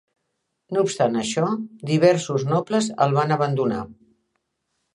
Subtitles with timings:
[0.77, 1.49] No obstant això,
[1.91, 3.87] diversos nobles el van abandonar.